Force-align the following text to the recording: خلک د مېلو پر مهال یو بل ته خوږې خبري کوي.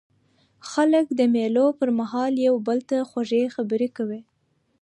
خلک 0.71 1.05
د 1.19 1.21
مېلو 1.33 1.65
پر 1.79 1.89
مهال 1.99 2.33
یو 2.47 2.55
بل 2.67 2.79
ته 2.89 2.97
خوږې 3.09 3.43
خبري 3.55 3.89
کوي. 3.97 4.21